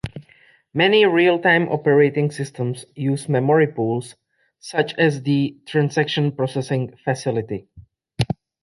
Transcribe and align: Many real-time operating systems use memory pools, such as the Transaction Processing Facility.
Many 0.73 1.05
real-time 1.05 1.69
operating 1.69 2.31
systems 2.31 2.85
use 2.95 3.29
memory 3.29 3.67
pools, 3.67 4.15
such 4.57 4.95
as 4.95 5.21
the 5.21 5.59
Transaction 5.67 6.31
Processing 6.31 6.95
Facility. 7.05 7.67